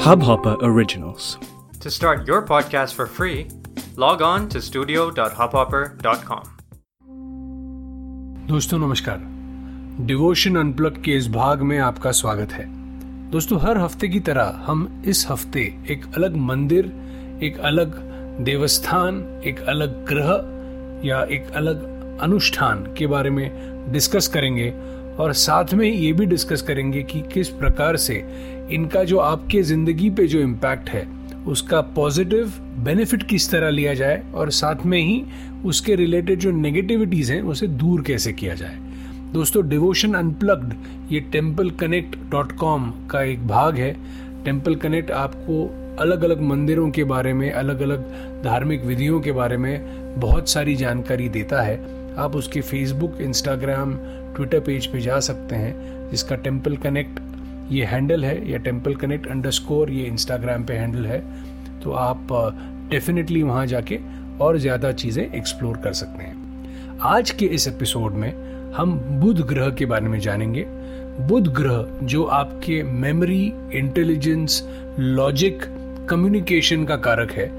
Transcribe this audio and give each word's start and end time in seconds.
Hubhopper 0.00 0.56
Originals. 0.62 1.38
To 1.80 1.90
start 1.90 2.26
your 2.26 2.42
podcast 2.42 2.94
for 2.94 3.06
free, 3.06 3.48
log 3.96 4.22
on 4.22 4.48
to 4.48 4.60
studio.hubhopper.com. 4.62 6.44
दोस्तों 8.48 8.78
नमस्कार 8.78 9.18
devotion 10.06 10.56
unplug 10.56 11.02
के 11.02 11.16
इस 11.16 11.28
भाग 11.28 11.62
में 11.62 11.78
आपका 11.78 12.12
स्वागत 12.12 12.52
है 12.52 12.64
दोस्तों 13.30 13.60
हर 13.60 13.78
हफ़्ते 13.78 14.08
की 14.08 14.20
तरह 14.20 14.62
हम 14.66 15.02
इस 15.06 15.26
हफ़्ते 15.30 15.62
एक 15.90 16.04
अलग 16.16 16.36
मंदिर 16.50 16.92
एक 17.42 17.58
अलग 17.64 17.94
देवस्थान 18.44 19.42
एक 19.46 19.60
अलग 19.68 20.04
ग्रह 20.08 21.08
या 21.08 21.22
एक 21.36 21.50
अलग 21.56 21.84
अनुष्ठान 22.20 22.84
के 22.98 23.06
बारे 23.06 23.30
में 23.30 23.46
डिस्कस 23.92 24.28
करेंगे 24.28 24.72
और 25.20 25.32
साथ 25.34 25.74
में 25.74 25.86
ये 25.86 26.12
भी 26.12 26.26
डिस्कस 26.26 26.62
करेंगे 26.62 27.02
कि 27.02 27.20
किस 27.32 27.48
प्रकार 27.50 27.96
से 27.98 28.24
इनका 28.72 29.02
जो 29.04 29.18
आपके 29.18 29.62
ज़िंदगी 29.62 30.10
पे 30.10 30.26
जो 30.26 30.40
इम्पैक्ट 30.40 30.90
है, 30.90 31.06
उसका 31.46 31.80
पॉजिटिव 31.94 32.52
बेनिफिट 32.84 33.22
किस 33.22 33.50
तरह 33.50 33.70
लिया 33.70 33.94
जाए 33.94 34.22
और 34.34 34.50
साथ 34.50 34.86
में 34.86 34.98
ही 34.98 35.22
उसके 35.64 35.94
रिलेटेड 35.96 36.38
जो 36.38 36.50
नेगेटिविटीज 36.50 37.30
हैं, 37.30 37.42
उसे 37.42 37.66
दूर 37.66 38.02
कैसे 38.02 38.32
किया 38.32 38.54
जाए। 38.54 38.78
दोस्तों 39.32 39.68
डिवोशन 39.68 40.14
अनप्लग्ड 40.14 40.74
ये 41.12 41.20
टेंपल 41.32 41.70
कनेक्ट 41.80 42.16
डॉट 42.30 42.52
कॉम 42.52 42.90
का 43.10 43.22
एक 43.22 43.46
भाग 43.48 43.76
है। 43.76 43.92
टेंपल 44.44 44.74
कनेक्ट 44.74 45.10
आपको 45.10 45.64
अलग 46.00 46.22
अलग 46.24 46.40
मंदिरों 46.40 46.90
के 46.90 47.04
बारे 47.04 47.32
में 47.32 47.50
अलग 47.50 47.80
अलग 47.80 48.04
धार्मिक 48.44 48.84
विधियों 48.84 49.20
के 49.20 49.32
बारे 49.32 49.56
में 49.56 50.20
बहुत 50.20 50.48
सारी 50.48 50.76
जानकारी 50.76 51.28
देता 51.28 51.62
है। 51.62 51.78
आप 52.18 52.36
उसके 52.36 52.60
फेसबुक 52.60 53.20
इंस्टाग्राम 53.20 53.92
ट्विटर 54.40 54.60
पेज 54.60 54.86
पे 54.86 55.00
जा 55.00 55.18
सकते 55.20 55.56
हैं, 55.56 56.10
जिसका 56.10 56.36
टेंपल 56.36 56.76
कनेक्ट 56.78 57.18
ये 57.70 57.84
हैंडल 57.84 58.24
है, 58.24 58.50
या 58.50 58.58
टेंपल 58.58 58.94
कनेक्ट 58.94 59.26
अंडर 59.26 59.90
ये 59.90 60.04
इंस्टाग्राम 60.04 60.64
पे 60.64 60.74
हैंडल 60.74 61.06
है 61.06 61.18
तो 61.80 61.92
आप 61.92 62.28
डेफिनेटली 62.90 63.42
वहाँ 63.42 63.66
जाके 63.66 63.98
और 64.40 64.58
ज़्यादा 64.58 64.92
चीज़ें 64.92 65.22
एक्सप्लोर 65.24 65.76
कर 65.76 65.92
सकते 65.92 66.24
हैं। 66.24 66.98
आज 67.02 67.30
के 67.30 67.46
इस 67.46 67.66
एपिसोड 67.68 68.12
में 68.12 68.32
हम 68.72 68.92
बुध 69.20 69.40
ग्रह 69.48 69.68
के 69.70 69.86
बारे 69.86 70.08
में 70.08 70.18
जानेंगे। 70.20 70.64
बुध 71.20 71.48
ग्रह, 71.54 71.98
जो 72.02 72.24
आपके 72.24 72.82
मेमोरी 72.82 73.44
इंटेलिजेंस 73.74 74.62
लॉजिक 74.98 75.62
कम्युनिकेशन 76.10 76.84
का 76.84 76.96
कारक 76.98 77.32
है, 77.32 77.50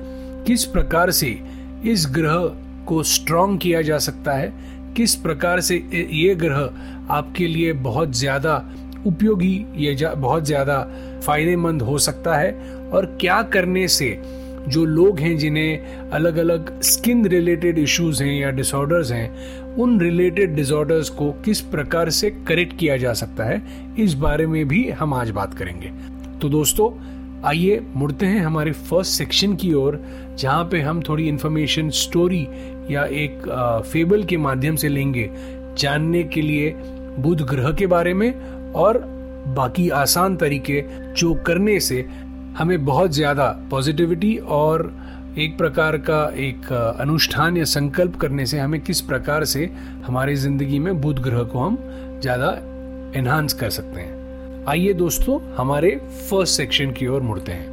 किस 0.46 0.66
प्रकार 0.66 1.12
से 1.12 1.38
इस 1.86 2.08
ग्रह 2.12 2.52
को 2.88 3.02
स्ट्रॉन्ग 3.06 3.59
किया 3.59 3.82
जा 3.82 3.98
सकता 4.00 4.34
है 4.34 4.54
किस 4.97 5.16
प्रकार 5.16 5.61
से 5.61 5.75
ये 6.11 6.36
ग्रह 6.36 7.14
आपके 7.14 7.47
लिए 7.47 7.73
बहुत 7.73 8.16
ज़्यादा 8.16 8.56
उपयोगी, 9.08 9.66
ये 9.75 10.14
बहुत 10.16 10.45
ज़्यादा 10.45 10.80
फ़ायदेमंद 11.25 11.81
हो 11.81 11.97
सकता 11.97 12.36
है? 12.36 12.52
और 12.92 13.06
क्या 13.22 13.42
करने 13.44 13.88
से 13.88 14.17
जो 14.67 14.84
लोग 14.86 15.19
हैं 15.19 15.38
जिन्हें 15.38 16.09
अलग 16.09 16.38
अलग 16.38 16.81
स्किन 16.81 17.25
रिलेटेड 17.25 17.78
इश्यूज़ 17.80 18.23
हैं 18.23 18.34
या 18.34 18.50
डिसऑर्डर्स 18.52 19.12
हैं, 19.12 19.75
उन 19.75 20.00
रिलेटेड 20.02 20.56
डिसऑर्डर्स 20.56 21.09
को 21.09 21.31
किस 21.45 21.62
प्रकार 21.62 22.09
से 22.09 22.30
करेक्ट 22.47 22.78
किया 22.80 22.97
जा 22.97 23.14
सकता 23.14 23.44
है? 23.44 23.62
इस 24.00 24.14
बारे 24.16 24.47
में 24.47 24.67
भी 24.67 24.89
हम 24.89 25.14
आज 25.14 25.30
बात 25.31 25.53
करेंगे। 25.53 25.92
तो 26.42 26.50
दोस्तों, 26.50 26.92
आइए 27.45 27.80
मुड़ते 27.95 28.25
हैं 28.25 28.42
हमारे 28.42 28.72
फ़र्स्ट 28.72 29.12
सेक्शन 29.12 29.56
की 29.56 29.73
ओर, 29.73 30.02
जहाँ 30.39 30.64
पे 30.64 30.81
हम 30.81 31.02
थोड़ी 31.02 31.28
इन्फॉर्मेशन 31.28 31.89
स्टोरी 31.89 32.47
या 32.90 33.04
एक 33.16 33.48
फेबल 33.92 34.24
के 34.24 34.38
माध्यम 34.38 34.76
से 34.76 34.90
लेंगे 34.90 35.30
जानने 35.78 36.24
के 36.24 36.42
लिए 36.42 36.74
बुध 37.20 37.42
ग्रह 37.42 37.72
के 37.72 37.88
बारे 37.88 38.14
में 38.14 38.34
और 38.74 38.98
बाकी 39.48 39.90
आसान 39.90 40.36
तरीके 40.38 40.84
जो 41.14 41.34
करने 41.46 41.80
से 41.80 42.06
हमें 42.58 42.84
बहुत 42.86 43.12
ज़्यादा 43.12 43.48
पॉजिटिविटी 43.72 44.36
और 44.52 44.92
एक 45.40 45.58
प्रकार 45.58 45.98
का 46.00 46.24
एक 46.38 46.72
अनुष्ठान 47.02 47.58
या 47.58 47.66
संकल्प 47.66 48.16
करने 48.16 48.46
से 48.46 48.59
हमें 48.59 48.80
किस 48.81 49.02
प्रकार 49.02 49.46
से 49.46 49.66
हमारी 50.06 50.36
ज़िंदगी 50.36 50.80
में 50.80 51.00
बुध 51.02 51.19
ग्रह 51.19 51.44
को 51.44 51.59
हम 51.59 51.78
ज़्यादा 52.22 52.52
एनहांस 53.19 53.53
कर 53.53 53.69
सकते 53.69 54.02
हैं। 54.02 54.66
आइए 54.69 54.94
दोस्तों, 54.94 55.40
हमारे 55.56 55.96
फ़र्स्ट 56.30 56.58
सेक्शन 56.58 56.92
की 56.92 57.08
ओर 57.08 57.22
मुड़ते 57.22 57.52
हैं। 57.52 57.71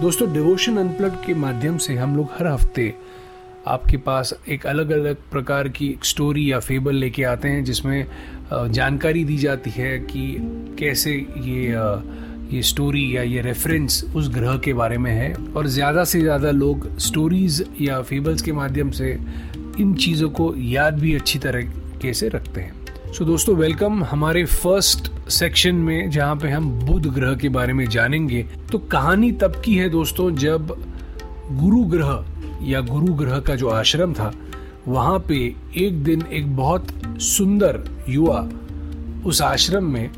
दोस्तों 0.00 0.32
डिवोशन 0.32 0.76
अनप्लग 0.76 1.16
के 1.24 1.32
माध्यम 1.34 1.76
से 1.78 1.94
हम 1.94 2.16
लोग 2.16 2.28
हर 2.32 2.46
हफ़्ते 2.46 2.92
आपके 3.68 3.96
पास 3.96 4.32
एक 4.48 4.64
अलग 4.66 4.90
अलग 4.90 5.16
प्रकार 5.32 5.68
की 5.68 5.88
स्टोरी 6.02 6.50
या 6.52 6.60
फेबल 6.60 6.94
लेके 6.94 7.24
आते 7.24 7.48
हैं, 7.48 7.64
जिसमें 7.64 8.06
जानकारी 8.52 9.24
दी 9.24 9.36
जाती 9.36 9.70
है 9.70 9.98
कि 10.00 10.24
कैसे 10.78 11.12
ये 11.12 11.74
ये 12.54 12.62
स्टोरी 12.62 13.04
या 13.16 13.22
ये 13.22 13.40
रेफरेंस 13.42 14.02
उस 14.16 14.28
ग्रह 14.34 14.56
के 14.64 14.72
बारे 14.74 14.98
में 14.98 15.12
है। 15.12 15.32
और 15.56 15.66
ज़्यादा 15.68 16.04
से 16.04 16.20
ज़्यादा 16.20 16.50
लोग 16.50 16.88
स्टोरीज 17.00 17.64
या 17.80 18.00
फेबल्स 18.02 18.42
के 18.42 18.52
माध्यम 18.52 18.90
से 18.90 19.12
इन 19.80 19.94
चीज़ों 19.96 20.30
को 20.30 20.54
याद 20.58 20.98
भी 21.00 21.14
अच्छी 21.14 21.38
तरह 21.38 21.72
कैसे 22.02 22.28
रखते 22.28 22.60
हैं। 22.60 22.79
सो 23.10 23.24
so, 23.24 23.26
दोस्तों 23.26 23.54
वेलकम 23.56 24.04
हमारे 24.04 24.44
फ़र्स्ट 24.44 25.10
सेक्शन 25.30 25.74
में 25.74 26.10
जहाँ 26.10 26.36
पे 26.36 26.48
हम 26.48 26.68
बुध 26.80 27.06
ग्रह 27.06 27.34
के 27.34 27.48
बारे 27.48 27.72
में 27.72 27.84
जानेंगे। 27.88 28.42
तो 28.72 28.78
कहानी 28.78 29.30
तब 29.32 29.62
की 29.64 29.74
है 29.74 29.88
दोस्तों 29.88 30.30
जब 30.34 30.66
गुरु 31.52 31.82
ग्रह 31.84 32.24
या 32.62 32.80
गुरु 32.80 33.14
ग्रह 33.14 33.38
का 33.38 33.54
जो 33.54 33.68
आश्रम 33.68 34.12
था 34.12 34.32
वहाँ 34.88 35.18
पे 35.18 35.38
एक 35.76 36.02
दिन 36.04 36.22
एक 36.32 36.56
बहुत 36.56 36.86
सुंदर 37.20 37.80
युवा 38.08 38.48
उस 39.26 39.42
आश्रम 39.42 39.84
में 39.84 40.10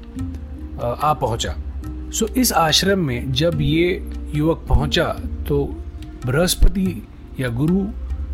आ 1.03 1.13
पहुँचा। 1.13 1.55
सो 2.11 2.27
इस 2.27 2.53
आश्रम 2.53 2.99
में 2.99 3.33
जब 3.33 3.61
ये 3.61 4.13
युवक 4.35 4.67
पहुँचा 4.69 5.07
तो 5.49 5.65
बृहस्पति 6.27 7.03
या 7.41 7.49
गुरु 7.49 7.87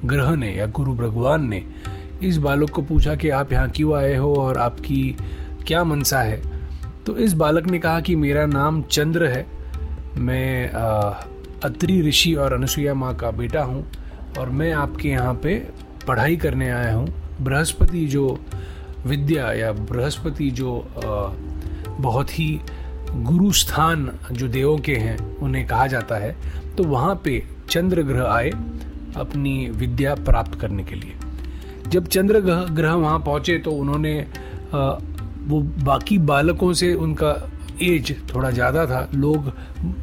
ग्रह 0.04 0.34
ने 0.36 0.54
या 0.56 0.66
गुरु 0.66 0.94
भगवान 0.94 1.48
ने 1.48 1.64
इस 2.22 2.36
बालक 2.36 2.70
को 2.70 2.82
पूछा 2.82 3.14
कि 3.14 3.28
आप 3.30 3.52
यहाँ 3.52 3.70
क्यों 3.70 3.94
आए 3.96 4.14
हो 4.16 4.34
और 4.34 4.58
आपकी 4.58 5.16
क्या 5.66 5.82
मनसा 5.84 6.20
है? 6.20 6.40
तो 7.06 7.16
इस 7.16 7.32
बालक 7.32 7.66
ने 7.66 7.78
कहा 7.78 8.00
कि 8.00 8.16
मेरा 8.16 8.46
नाम 8.46 8.82
चंद्र 8.82 9.26
है। 9.26 9.46
मैं 10.18 10.68
अत्रि 11.64 12.00
ऋषि 12.02 12.34
और 12.34 12.52
अनुसुईया 12.52 12.94
माँ 12.94 13.14
का 13.16 13.30
बेटा 13.30 13.62
हूँ 13.62 13.84
और 14.38 14.50
मैं 14.50 14.72
आपके 14.72 15.08
यहाँ 15.08 15.34
पे 15.34 15.54
पढ़ाई 16.06 16.36
करने 16.36 16.70
आया 16.70 16.94
हूँ। 16.94 17.08
बृहस्पति 17.40 18.06
जो 18.06 18.38
विद्या 19.06 19.52
या 19.52 19.72
बृहस्पति 19.72 20.50
जो 20.50 20.72
बहुत 22.00 22.38
ही 22.38 22.60
गुरु 23.10 23.52
स्थान 23.52 24.10
जो 24.32 24.48
देवों 24.48 24.76
के 24.78 24.94
हैं, 24.96 25.18
उन्हें 25.38 25.66
कहा 25.66 25.86
जाता 25.86 26.16
है। 26.16 26.34
तो 26.76 26.84
वहाँ 26.84 27.14
पे 27.24 27.42
चंद्र 27.70 28.02
ग्रह 28.02 28.26
आए 28.26 28.50
अपनी 29.16 29.70
विद्या 29.70 30.14
प्राप्त 30.14 30.60
करने 30.60 30.84
के 30.84 30.94
लिए। 30.94 31.14
जब 31.90 32.06
चंद्र 32.06 32.40
ग्रह 32.70 32.92
वहाँ 32.94 33.18
पहुँचे 33.18 33.58
तो 33.58 33.70
उन्होंने 33.72 34.14
वो 34.72 35.60
बाकी 35.84 36.18
बालकों 36.28 36.72
से 36.72 36.92
उनका 36.96 37.30
एज 37.82 38.14
थोड़ा 38.34 38.50
ज़्यादा 38.50 38.84
था। 38.86 39.08
लोग 39.14 39.52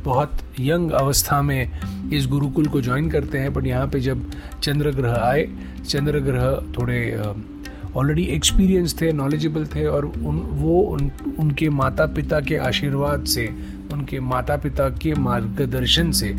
बहुत 0.05 0.37
यंग 0.59 0.91
अवस्था 0.91 1.41
में 1.41 2.11
इस 2.13 2.27
गुरुकुल 2.27 2.67
को 2.67 2.81
ज्वाइन 2.81 3.09
करते 3.09 3.37
हैं 3.37 3.53
बट 3.53 3.67
यहाँ 3.67 3.87
पे 3.87 3.99
जब 3.99 4.29
चंद्र 4.63 4.91
ग्रह 4.91 5.15
आए 5.15 5.47
चंद्र 5.87 6.19
ग्रह 6.19 6.45
थोड़े 6.77 6.99
ऑलरेडी 7.95 8.23
एक्सपीरियंस 8.35 8.99
थे 9.01 9.11
नॉलेजेबल 9.13 9.65
थे 9.65 9.85
और 9.87 10.05
उन 10.05 10.39
वो 10.53 10.79
उन, 10.81 11.11
उनके 11.39 11.69
माता 11.71 12.05
पिता 12.15 12.39
के 12.39 12.57
आशीर्वाद 12.67 13.25
से 13.25 13.47
उनके 13.93 14.19
माता 14.21 14.57
पिता 14.57 14.89
के 14.97 15.13
मार्गदर्शन 15.19 16.11
से 16.11 16.33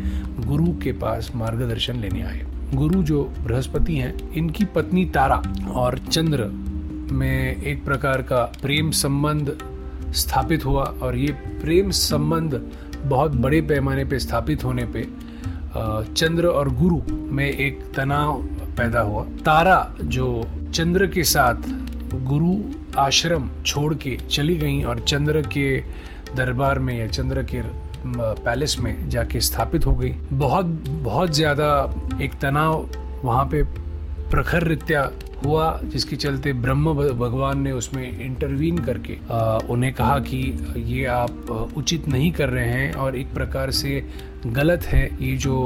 गुरु 0.45 0.73
के 0.83 0.91
पास 0.99 1.31
मार्गदर्शन 1.35 1.99
लेने 1.99 2.21
आए। 2.21 2.45
गुरु 2.73 3.03
जो 3.03 3.23
बृहस्पति 3.43 3.95
हैं, 3.95 4.33
इनकी 4.33 4.65
पत्नी 4.65 5.05
तारा 5.05 5.41
और 5.71 5.97
चंद्र 5.97 6.45
में 7.11 7.63
एक 7.63 7.85
प्रकार 7.85 8.21
का 8.21 8.41
प्रेम 8.61 8.91
संबंध 8.91 9.57
स्थापित 10.13 10.65
हुआ 10.65 10.83
और 10.83 11.15
ये 11.15 11.31
प्रेम 11.61 11.91
संबंध 11.91 12.71
बहुत 13.05 13.31
बड़े 13.31 13.61
पैमाने 13.61 14.05
पे 14.05 14.19
स्थापित 14.19 14.63
होने 14.63 14.85
पे 14.85 15.07
चंद्र 16.13 16.47
और 16.47 16.73
गुरु 16.73 17.01
में 17.11 17.49
एक 17.49 17.81
तनाव 17.95 18.43
पैदा 18.77 19.01
हुआ। 19.01 19.23
तारा 19.23 19.95
जो 20.03 20.47
चंद्र 20.73 21.07
के 21.07 21.23
साथ 21.23 21.55
गुरु 22.13 22.55
आश्रम 22.97 23.49
छोड़ 23.65 23.93
के 23.93 24.17
चली 24.31 24.55
गई 24.57 24.83
और 24.83 24.99
चंद्र 24.99 25.41
के 25.41 25.77
दरबार 26.35 26.79
में 26.79 26.97
या 26.99 27.07
चंद्र 27.07 27.43
के 27.43 27.61
पैलेस 28.15 28.75
में 28.79 29.09
जाके 29.09 29.39
स्थापित 29.41 29.85
हो 29.85 29.95
गई। 29.95 30.09
बहुत 30.33 30.65
बहुत 31.03 31.33
ज़्यादा 31.35 31.69
एक 32.21 32.33
तनाव 32.41 32.89
वहाँ 33.23 33.45
पे 33.51 33.63
प्रखर 34.31 34.63
रित्या 34.63 35.09
हुआ 35.43 35.79
जिसके 35.83 36.15
चलते 36.15 36.53
ब्रह्म 36.53 36.93
भगवान 36.93 37.59
ने 37.61 37.71
उसमें 37.71 38.19
इंटरवीन 38.19 38.77
करके 38.77 39.17
आ, 39.31 39.57
उन्हें 39.69 39.93
कहा 39.93 40.17
कि 40.19 40.37
ये 40.77 41.05
आप 41.05 41.73
उचित 41.77 42.07
नहीं 42.07 42.31
कर 42.31 42.49
रहे 42.49 42.69
हैं 42.69 42.93
और 42.93 43.15
एक 43.15 43.33
प्रकार 43.33 43.71
से 43.71 44.01
गलत 44.45 44.83
है 44.83 45.05
ये 45.21 45.35
जो 45.37 45.57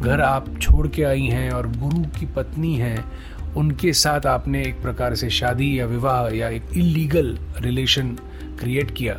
घर 0.00 0.20
आप 0.20 0.46
छोड़ 0.60 0.86
के 0.88 1.02
आई 1.02 1.26
हैं 1.26 1.50
और 1.50 1.66
गुरु 1.72 2.02
की 2.18 2.26
पत्नी 2.26 2.74
हैं 2.76 3.04
उनके 3.56 3.92
साथ 3.92 4.26
आपने 4.26 4.62
एक 4.62 4.80
प्रकार 4.82 5.14
से 5.14 5.28
शादी 5.30 5.78
या 5.78 5.86
विवाह 5.86 6.28
या 6.34 6.48
एक 6.48 6.76
इलीगल 6.76 7.36
रिलेशन 7.58 8.08
क्रिएट 8.60 8.90
किया। 8.90 9.14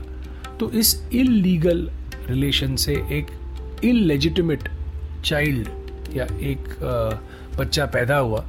तो 0.60 0.70
इस 0.72 0.96
इलीगल 1.14 1.90
रिलेशन 2.28 2.76
से 2.76 2.94
एक 3.12 3.28
इलेजिटिमेट 3.84 4.70
चाइल्ड 5.26 5.68
या 6.16 6.26
एक 6.42 6.68
बच्चा 7.58 7.86
पैदा 7.86 8.18
हुआ, 8.18 8.44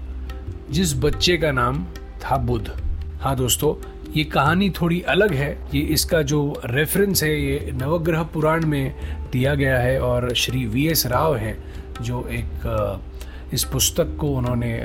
जिस 0.70 0.96
बच्चे 0.96 1.36
का 1.36 1.50
नाम 1.52 1.84
था 2.24 2.36
बुद्ध। 2.38 2.72
हाँ 3.20 3.36
दोस्तों, 3.36 3.74
ये 4.12 4.24
कहानी 4.24 4.68
थोड़ी 4.70 5.00
अलग 5.08 5.32
है। 5.32 5.50
ये 5.74 5.80
इसका 5.94 6.22
जो 6.22 6.40
रेफरेंस 6.64 7.22
है, 7.22 7.30
ये 7.40 7.72
नवग्रह 7.74 8.22
पुराण 8.22 8.66
में 8.66 8.94
दिया 9.32 9.54
गया 9.54 9.78
है 9.78 10.00
और 10.00 10.32
श्री 10.34 10.64
वी 10.66 10.86
एस 10.88 11.06
राव 11.06 11.36
हैं, 11.36 11.56
जो 12.02 12.26
एक 12.30 13.02
इस 13.54 13.64
पुस्तक 13.64 14.16
को 14.20 14.28
उन्होंने 14.28 14.78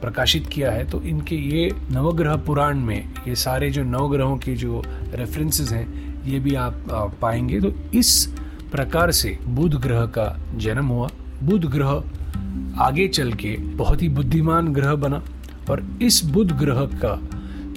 प्रकाशित 0.00 0.46
किया 0.46 0.70
है। 0.72 0.88
तो 0.90 1.00
इनके 1.02 1.36
ये 1.36 1.70
नवग्रह 1.92 2.36
पुराण 2.36 2.78
में, 2.78 3.08
ये 3.28 3.34
सारे 3.36 3.70
जो 3.70 3.82
नवग्रहों 3.84 4.36
के 4.36 4.54
जो 4.56 4.82
रेफरेंसेस 5.14 5.72
हैं 5.72 6.09
ये 6.26 6.38
भी 6.38 6.54
आप 6.54 7.18
पाएँगे। 7.22 7.60
तो 7.60 7.72
इस 7.94 8.26
प्रकार 8.72 9.10
से 9.10 9.38
बुध 9.48 9.74
ग्रह 9.74 10.04
का 10.08 10.36
जन्म 10.56 10.86
हुआ। 10.86 11.08
बुध 11.42 11.64
ग्रह 11.64 12.82
आगे 12.82 13.06
चल 13.08 13.32
के 13.32 13.56
बहुत 13.76 14.02
ही 14.02 14.08
बुद्धिमान 14.08 14.72
ग्रह 14.72 14.94
बना 14.96 15.22
और 15.70 15.82
इस 16.02 16.24
बुध 16.24 16.52
ग्रह 16.58 16.84
का 17.04 17.18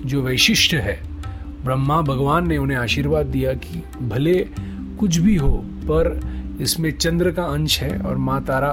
जो 0.05 0.21
वैशिष्ट 0.21 0.73
है, 0.73 0.99
ब्रह्मा 1.65 2.01
भगवान 2.01 2.47
ने 2.47 2.57
उन्हें 2.57 2.77
आशीर्वाद 2.77 3.25
दिया 3.25 3.53
कि 3.55 3.83
भले 4.01 4.33
कुछ 4.99 5.17
भी 5.17 5.35
हो, 5.35 5.51
पर 5.83 6.19
इसमें 6.61 6.91
चंद्र 6.91 7.31
का 7.31 7.43
अंश 7.43 7.79
है 7.81 7.97
और 7.99 8.17
माँ 8.17 8.43
तारा 8.43 8.69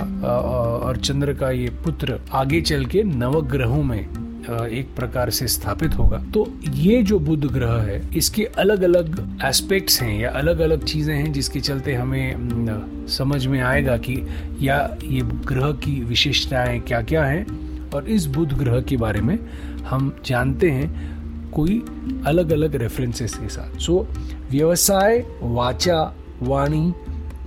और 0.85 0.97
चंद्र 0.97 1.35
का 1.35 1.51
ये 1.51 1.69
पुत्र 1.85 2.21
आगे 2.33 2.61
चल 2.61 2.85
के 2.87 3.03
नवग्रहों 3.03 3.83
में 3.83 4.07
एक 4.51 4.95
प्रकार 4.97 5.31
से 5.31 5.47
स्थापित 5.49 5.95
होगा। 5.95 6.19
तो 6.35 6.47
ये 6.75 7.03
जो 7.03 7.19
बुध 7.19 7.45
ग्रह 7.45 7.73
है, 7.83 8.01
इसके 8.17 8.45
अलग 8.59 8.83
अलग 8.83 9.39
एस्पेक्ट्स 9.45 10.01
हैं 10.03 10.19
या 10.21 10.31
अलग 10.31 10.61
अलग 10.61 10.85
चीज़ें 10.85 11.15
हैं 11.15 11.33
जिसके 11.33 11.61
चलते 11.61 11.95
हमें 11.95 13.07
समझ 13.09 13.47
में 13.47 13.61
आएगा 13.61 13.97
कि 13.97 14.17
या 14.61 14.79
ये 15.05 15.21
ग्रह 15.47 15.73
की 15.85 16.01
विशेषताएँ 16.05 16.81
क्या 16.81 17.01
क्या 17.03 17.25
हैं 17.25 17.91
और 17.91 18.09
इस 18.09 18.27
बुध 18.27 18.53
ग्रह 18.59 18.81
के 18.81 18.97
बारे 18.97 19.21
में 19.21 19.39
हम 19.85 20.15
जानते 20.27 20.71
हैं 20.71 21.51
कोई 21.51 21.79
अलग 22.27 22.53
अलग 22.53 22.75
रेफरेंसेस 22.75 23.35
के 23.35 23.49
साथ। 23.49 23.79
सो 23.79 24.07
व्यवसाय, 24.51 25.25
वाचा, 25.43 26.03
वाणी, 26.43 26.93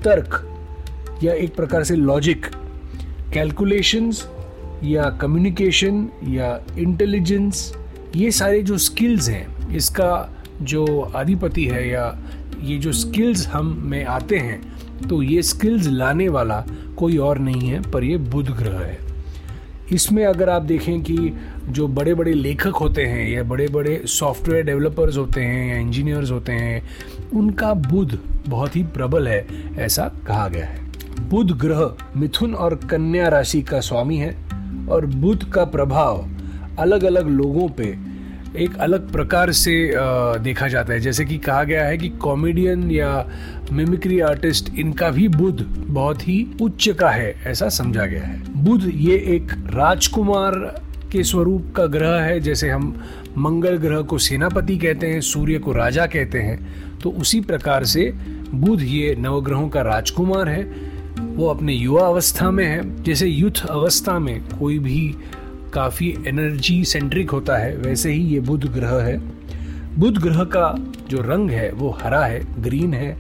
तर्क 0.03 1.19
या 1.23 1.33
एक 1.33 1.55
प्रकार 1.55 1.83
से 1.83 1.95
लॉजिक 1.95 2.45
कैलकुलेशंस 3.33 4.27
या 4.83 5.09
कम्युनिकेशन 5.21 6.07
या 6.27 6.59
इंटेलिजेंस 6.77 7.71
ये 8.15 8.31
सारे 8.31 8.61
जो 8.61 8.77
स्किल्स 8.77 9.29
हैं, 9.29 9.69
इसका 9.69 10.45
जो 10.61 10.85
अधिपति 11.15 11.65
है 11.65 11.87
या 11.89 12.05
ये 12.61 12.77
जो 12.77 12.91
स्किल्स 12.93 13.47
हम 13.47 13.75
में 13.85 14.03
आते 14.05 14.37
हैं 14.37 14.61
तो 15.09 15.21
ये 15.23 15.41
स्किल्स 15.43 15.87
लाने 15.87 16.27
वाला 16.29 16.63
कोई 16.97 17.17
और 17.17 17.39
नहीं 17.39 17.69
है, 17.69 17.81
पर 17.91 18.03
ये 18.03 18.17
बुध 18.17 18.49
ग्रह 18.49 18.79
है। 18.79 18.97
इसमें 19.91 20.23
अगर 20.25 20.49
आप 20.49 20.61
देखें 20.61 21.01
कि 21.01 21.17
जो 21.67 21.87
बड़े 21.87 22.13
बड़े 22.13 22.33
लेखक 22.33 22.75
होते 22.75 23.05
हैं 23.05 23.27
या 23.29 23.43
बड़े 23.43 23.67
बड़े 23.67 24.01
सॉफ्टवेयर 24.09 24.65
डेवलपर्स 24.65 25.17
होते 25.17 25.41
हैं 25.41 25.67
या 25.69 25.79
इंजीनियर्स 25.81 26.31
होते 26.31 26.51
हैं, 26.51 26.81
उनका 27.33 27.73
बुध 27.73 28.19
बहुत 28.47 28.75
ही 28.75 28.83
प्रबल 28.85 29.27
है, 29.27 29.45
ऐसा 29.77 30.07
कहा 30.27 30.47
गया 30.47 30.65
है। 30.65 30.81
बुध 31.29 31.57
ग्रह 31.57 31.95
मिथुन 32.17 32.55
और 32.55 32.75
कन्या 32.89 33.27
राशि 33.27 33.61
का 33.61 33.79
स्वामी 33.79 34.17
है 34.17 34.35
और 34.89 35.05
बुध 35.05 35.49
का 35.51 35.63
प्रभाव 35.65 36.25
अलग 36.79 37.03
अलग 37.03 37.29
लोगों 37.29 37.67
पे 37.69 37.95
एक 38.55 38.75
अलग 38.77 39.11
प्रकार 39.11 39.51
से 39.51 39.73
देखा 40.39 40.67
जाता 40.67 40.93
है। 40.93 40.99
जैसे 40.99 41.25
कि 41.25 41.37
कहा 41.37 41.63
गया 41.63 41.85
है 41.85 41.97
कि 41.97 42.09
कॉमेडियन 42.21 42.89
या 42.91 43.25
मिमिक्री 43.71 44.19
आर्टिस्ट, 44.19 44.69
इनका 44.75 45.09
भी 45.09 45.27
बुध 45.27 45.65
बहुत 45.87 46.27
ही 46.27 46.45
उच्च 46.61 46.89
का 46.89 47.09
है, 47.09 47.33
ऐसा 47.45 47.69
समझा 47.69 48.05
गया 48.05 48.23
है। 48.23 48.63
बुध 48.63 48.89
ये 48.95 49.15
एक 49.35 49.53
राजकुमार 49.73 50.55
के 51.11 51.23
स्वरूप 51.23 51.73
का 51.75 51.85
ग्रह 51.87 52.21
है, 52.21 52.39
जैसे 52.39 52.69
हम 52.69 52.95
मंगल 53.37 53.77
ग्रह 53.77 54.01
को 54.01 54.17
सेनापति 54.19 54.77
कहते 54.77 55.07
हैं, 55.07 55.21
सूर्य 55.21 55.59
को 55.59 55.71
राजा 55.71 56.05
कहते 56.07 56.39
हैं 56.39 56.99
तो 56.99 57.09
उसी 57.11 57.39
प्रकार 57.41 57.83
से 57.85 58.11
बुध 58.53 58.81
ये 58.81 59.15
नवग्रहों 59.19 59.67
का 59.69 59.81
राजकुमार 59.81 60.49
है। 60.49 60.63
वो 61.19 61.47
अपने 61.47 61.73
युवा 61.73 62.07
अवस्था 62.07 62.51
में 62.51 62.65
है। 62.65 63.03
जैसे 63.03 63.27
युथ 63.27 63.65
अवस्था 63.65 64.19
में 64.19 64.41
कोई 64.59 64.79
भी 64.79 65.15
काफ़ी 65.73 66.15
एनर्जी 66.27 66.83
सेंट्रिक 66.85 67.31
होता 67.31 67.57
है, 67.57 67.75
वैसे 67.77 68.11
ही 68.11 68.23
ये 68.23 68.39
बुध 68.39 68.65
ग्रह 68.65 69.01
है। 69.03 69.17
बुध 69.99 70.17
ग्रह 70.17 70.43
का 70.43 70.75
जो 71.09 71.21
रंग 71.21 71.49
है, 71.51 71.71
वो 71.71 71.89
हरा 72.01 72.25
है 72.25 72.63
ग्रीन 72.63 72.93
है। 72.93 73.17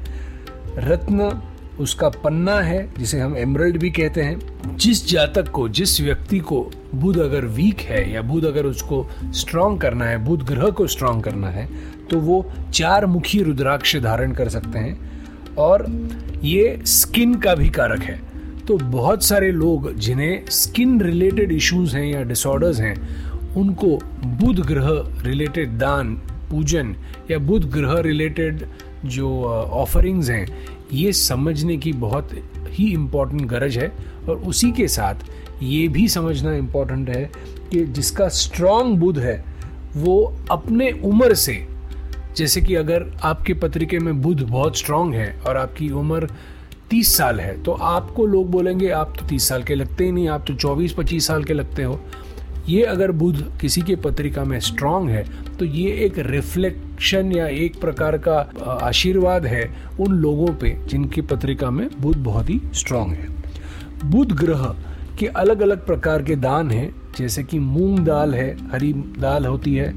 रत्न 0.77 1.41
उसका 1.79 2.09
पन्ना 2.09 2.59
है, 2.61 2.93
जिसे 2.99 3.19
हम 3.19 3.37
एमरल्ड 3.37 3.77
भी 3.77 3.89
कहते 3.89 4.21
हैं। 4.21 4.77
जिस 4.77 5.07
जातक 5.09 5.47
को, 5.47 5.67
जिस 5.69 6.01
व्यक्ति 6.01 6.39
को 6.39 6.71
बुध 6.95 7.17
अगर 7.17 7.45
वीक 7.45 7.79
है 7.79 8.11
या 8.13 8.21
बुध 8.21 8.45
अगर 8.45 8.65
उसको 8.65 9.07
स्ट्रांग 9.25 9.79
करना 9.79 10.05
है, 10.05 10.17
बुध 10.25 10.43
ग्रह 10.43 10.69
को 10.69 10.87
स्ट्रांग 10.87 11.23
करना 11.23 11.47
है 11.47 11.67
तो 12.09 12.19
वो 12.19 12.45
चार 12.73 13.05
मुखी 13.05 13.41
रुद्राक्ष 13.43 13.95
धारण 13.97 14.31
कर 14.31 14.49
सकते 14.49 14.79
हैं। 14.79 15.22
और 15.57 15.85
ये 16.43 16.79
स्किन 16.85 17.35
का 17.35 17.55
भी 17.55 17.69
कारक 17.69 18.01
है। 18.01 18.21
तो 18.67 18.77
बहुत 18.77 19.23
सारे 19.23 19.51
लोग 19.51 19.95
जिन्हें 19.95 20.45
स्किन 20.49 21.01
रिलेटेड 21.01 21.51
इश्यूज़ 21.51 21.95
हैं 21.97 22.05
या 22.05 22.23
डिसऑर्डर्स 22.23 22.79
हैं, 22.79 22.95
उनको 23.55 23.99
बुध 24.25 24.59
ग्रह 24.59 24.89
रिलेटेड 25.25 25.77
दान, 25.77 26.15
पूजन 26.51 26.95
या 27.31 27.37
बुध 27.37 27.69
ग्रह 27.71 27.99
रिलेटेड 27.99 28.65
जो 29.05 29.43
ऑफरिंग्स 29.71 30.29
हैं, 30.29 30.47
ये 30.93 31.13
समझने 31.13 31.77
की 31.77 31.93
बहुत 31.93 32.29
ही 32.69 32.93
इम्पोर्टेंट 32.93 33.45
गरज 33.45 33.77
है। 33.77 33.91
और 34.29 34.37
उसी 34.37 34.71
के 34.71 34.87
साथ 34.87 35.15
ये 35.63 35.87
भी 35.87 36.07
समझना 36.07 36.53
इम्पोर्टेंट 36.55 37.09
है 37.09 37.31
कि 37.71 37.85
जिसका 37.85 38.27
स्ट्रॉन्ग 38.27 38.97
बुध 38.97 39.19
है, 39.19 39.45
वो 39.95 40.37
अपने 40.51 40.91
उम्र 40.91 41.33
से 41.33 41.67
जैसे 42.35 42.61
कि 42.61 42.75
अगर 42.75 43.05
आपके 43.23 43.53
पत्रिके 43.53 43.99
में 43.99 44.21
बुध 44.21 44.41
बहुत 44.41 44.77
स्ट्रांग 44.77 45.13
है 45.13 45.31
और 45.47 45.57
आपकी 45.57 45.89
उम्र 45.91 46.29
तीस 46.89 47.15
साल 47.17 47.39
है 47.39 47.61
तो 47.63 47.71
आपको 47.71 48.25
लोग 48.25 48.49
बोलेंगे, 48.51 48.89
आप 48.89 49.13
तो 49.19 49.25
तीस 49.27 49.47
साल 49.49 49.63
के 49.63 49.75
लगते 49.75 50.05
ही 50.05 50.11
नहीं, 50.11 50.27
आप 50.27 50.45
तो 50.47 50.53
चौबीस 50.55 50.93
पच्चीस 50.93 51.27
साल 51.27 51.43
के 51.43 51.53
लगते 51.53 51.83
हो। 51.83 51.99
ये 52.67 52.83
अगर 52.83 53.11
बुध 53.11 53.41
किसी 53.61 53.81
के 53.81 53.95
पत्रिका 53.95 54.43
में 54.43 54.59
स्ट्रांग 54.59 55.09
है 55.09 55.23
तो 55.57 55.65
ये 55.65 55.91
एक 56.05 56.19
रिफ्लेक्शन 56.19 57.31
या 57.31 57.47
एक 57.47 57.79
प्रकार 57.81 58.17
का 58.17 58.37
आशीर्वाद 58.81 59.45
है 59.45 59.63
उन 59.99 60.13
लोगों 60.13 60.47
पे 60.53 60.77
जिनकी 60.87 61.21
पत्रिका 61.23 61.69
में 61.71 61.87
बुध 62.01 62.23
बहुत 62.23 62.49
ही 62.49 62.61
स्ट्रांग 62.73 63.11
है। 63.11 63.27
बुध 64.05 64.31
ग्रह 64.33 64.63
के 65.19 65.27
अलग 65.27 65.61
अलग 65.61 65.85
प्रकार 65.85 66.23
के 66.23 66.35
दान 66.35 66.71
हैं, 66.71 66.93
जैसे 67.17 67.43
कि 67.43 67.59
मूंग 67.59 67.99
दाल 67.99 68.33
है, 68.35 68.55
हरी 68.71 68.93
दाल 68.93 69.45
होती 69.45 69.75
है, 69.75 69.93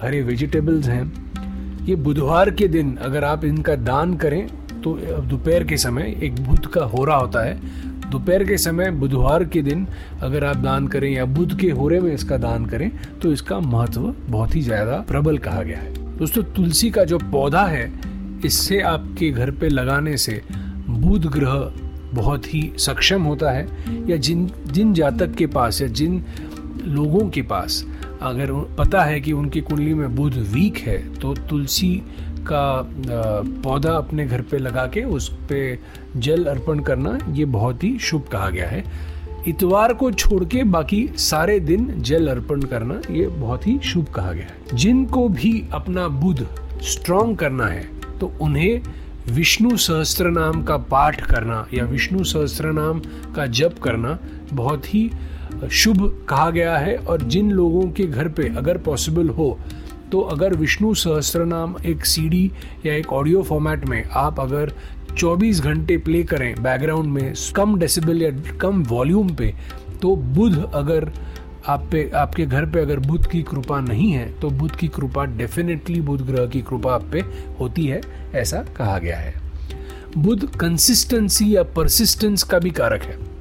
हरे 0.00 0.22
वेजिटेबल्स 0.22 0.88
हैं 0.88 1.25
ये 1.86 1.94
बुधवार 1.96 2.50
के 2.50 2.66
दिन 2.68 2.96
अगर 2.96 3.24
आप 3.24 3.44
इनका 3.44 3.74
दान 3.76 4.14
करें 4.16 4.46
तो 4.82 4.94
दोपहर 5.22 5.64
के 5.64 5.76
समय 5.76 6.16
एक 6.22 6.40
बुध 6.40 6.66
का 6.66 6.84
हो 6.84 7.04
रहा 7.04 7.16
होता 7.16 7.44
है। 7.44 7.54
दोपहर 8.10 8.44
के 8.44 8.56
समय 8.58 8.90
बुधवार 8.92 9.44
के 9.44 9.62
दिन 9.62 9.86
अगर 10.22 10.44
आप 10.44 10.56
दान 10.56 10.86
करें 10.88 11.10
या 11.10 11.24
बुध 11.26 11.58
के 11.60 11.70
होरे 11.70 12.00
में 12.00 12.12
इसका 12.12 12.36
दान 12.38 12.66
करें 12.66 12.90
तो 13.22 13.32
इसका 13.32 13.58
महत्व 13.60 14.12
बहुत 14.28 14.54
ही 14.56 14.62
ज़्यादा 14.62 14.98
प्रबल 15.08 15.38
कहा 15.38 15.62
गया 15.62 15.78
है। 15.78 15.92
दोस्तों, 16.18 16.42
तुलसी 16.44 16.90
का 16.90 17.04
जो 17.04 17.18
पौधा 17.32 17.64
है, 17.66 17.90
इससे 18.44 18.80
आपके 18.82 19.30
घर 19.30 19.50
पे 19.50 19.68
लगाने 19.68 20.16
से 20.16 20.40
बुध 20.88 21.26
ग्रह 21.32 21.72
बहुत 22.14 22.54
ही 22.54 22.70
सक्षम 22.78 23.22
होता 23.22 23.50
है। 23.50 23.66
या 24.08 24.16
जिन 24.18 24.50
जिन 24.66 24.92
जातक 24.94 25.34
के 25.34 25.46
पास 25.48 25.80
या 25.82 25.88
जिन 25.90 26.22
लोगों 26.84 27.28
के 27.30 27.42
पास 27.44 27.84
अगर 28.22 28.52
पता 28.78 29.02
है 29.04 29.20
कि 29.20 29.32
उनकी 29.32 29.60
कुंडली 29.60 29.94
में 29.94 30.16
बुध 30.16 30.36
वीक 30.52 30.76
है 30.76 30.98
तो 31.14 31.34
तुलसी 31.34 31.94
का 32.48 32.92
पौधा 33.64 33.92
अपने 33.92 34.26
घर 34.26 34.42
पे 34.42 34.58
लगा 34.58 34.86
के 34.86 35.02
उस 35.02 35.28
पे 35.48 35.78
जल 36.16 36.44
अर्पण 36.44 36.80
करना 36.80 37.18
ये 37.30 37.44
बहुत 37.44 37.84
ही 37.84 37.98
शुभ 37.98 38.28
कहा 38.32 38.50
गया 38.50 38.68
है। 38.68 38.84
इतवार 39.48 39.92
को 39.94 40.10
छोड़ 40.12 40.44
के 40.44 40.62
बाकी 40.64 41.08
सारे 41.16 41.58
दिन 41.60 41.86
जल 42.02 42.28
अर्पण 42.28 42.62
करना 42.62 43.00
ये 43.10 43.26
बहुत 43.26 43.66
ही 43.66 43.78
शुभ 43.78 44.06
कहा 44.06 44.32
गया 44.32 44.46
है। 44.46 44.76
जिनको 44.76 45.28
भी 45.28 45.62
अपना 45.72 46.08
बुध 46.08 46.46
स्ट्रॉन्ग 46.82 47.36
करना 47.36 47.66
है 47.66 47.88
तो 48.20 48.32
उन्हें 48.40 48.80
विष्णु 49.30 49.76
सहस्त्र 49.76 50.30
नाम 50.30 50.62
का 50.62 50.76
पाठ 50.76 51.20
करना 51.20 51.66
या 51.74 51.84
विष्णु 51.84 52.24
सहस्त्र 52.24 52.72
नाम 52.72 53.00
का 53.34 53.46
जप 53.46 53.78
करना 53.82 54.18
बहुत 54.52 54.94
ही 54.94 55.10
शुभ 55.72 56.26
कहा 56.28 56.50
गया 56.50 56.78
है 56.78 56.96
और 56.96 57.22
जिन 57.22 57.50
लोगों 57.50 57.90
के 57.90 58.04
घर 58.04 58.28
पे 58.28 58.48
अगर 58.48 58.78
पॉसिबल 58.78 59.28
हो 59.28 59.58
तो 60.12 60.20
अगर 60.20 60.54
विष्णु 60.54 60.94
सहस्त्र 60.94 61.44
नाम 61.44 61.76
एक 61.86 62.06
सीडी 62.06 62.50
या 62.86 62.94
एक 62.94 63.12
ऑडियो 63.12 63.42
फॉर्मेट 63.42 63.86
में 63.86 64.04
आप 64.04 64.40
अगर 64.40 64.72
24 65.18 65.60
घंटे 65.60 65.96
प्ले 65.96 66.22
करें 66.22 66.62
बैकग्राउंड 66.62 67.06
में 67.06 67.34
कम 67.56 67.78
डेसिबल 67.78 68.22
या 68.22 68.30
कम 68.56 68.82
वॉल्यूम 68.82 69.34
पे 69.34 69.54
तो 70.02 70.16
बुध 70.16 70.72
अगर 70.72 71.12
आप 71.68 71.88
पे, 71.92 72.10
आपके 72.14 72.46
घर 72.46 72.66
पे 72.66 72.80
अगर 72.80 72.98
बुध 72.98 73.26
की 73.26 73.42
कृपा 73.42 73.80
नहीं 73.80 74.10
है 74.10 74.40
तो 74.40 74.50
बुध 74.50 74.76
की 74.76 74.88
कृपा 74.88 75.24
डेफिनेटली 75.24 76.00
बुध 76.00 76.26
ग्रह 76.26 76.46
की 76.46 76.60
कृपा 76.60 76.94
आप 76.94 77.04
पे 77.12 77.20
होती 77.60 77.86
है, 77.86 78.00
ऐसा 78.34 78.64
कहा 78.76 78.98
गया 78.98 79.16
है। 79.16 79.34
बुध 80.18 80.56
कंसिस्टेंसी 80.56 81.56
या 81.56 81.62
परसिस्टेंस 81.62 82.42
का 82.42 82.58
भी 82.58 82.70
कारक 82.70 83.02
है। 83.02 83.35